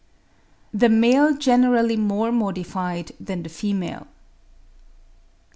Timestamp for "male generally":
0.89-1.95